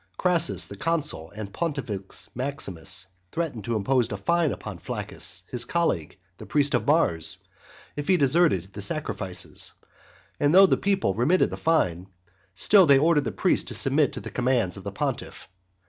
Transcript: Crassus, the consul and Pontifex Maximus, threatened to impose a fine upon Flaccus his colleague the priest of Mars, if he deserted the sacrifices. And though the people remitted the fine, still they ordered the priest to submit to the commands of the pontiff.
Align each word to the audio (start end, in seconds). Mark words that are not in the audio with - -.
Crassus, 0.17 0.65
the 0.65 0.75
consul 0.75 1.29
and 1.35 1.53
Pontifex 1.53 2.27
Maximus, 2.33 3.05
threatened 3.31 3.65
to 3.65 3.75
impose 3.75 4.11
a 4.11 4.17
fine 4.17 4.51
upon 4.51 4.79
Flaccus 4.79 5.43
his 5.51 5.63
colleague 5.63 6.17
the 6.39 6.47
priest 6.47 6.73
of 6.73 6.87
Mars, 6.87 7.37
if 7.95 8.07
he 8.07 8.17
deserted 8.17 8.73
the 8.73 8.81
sacrifices. 8.81 9.73
And 10.39 10.55
though 10.55 10.65
the 10.65 10.75
people 10.75 11.13
remitted 11.13 11.51
the 11.51 11.55
fine, 11.55 12.07
still 12.55 12.87
they 12.87 12.97
ordered 12.97 13.25
the 13.25 13.31
priest 13.31 13.67
to 13.67 13.75
submit 13.75 14.11
to 14.13 14.19
the 14.19 14.31
commands 14.31 14.75
of 14.75 14.83
the 14.83 14.91
pontiff. 14.91 15.47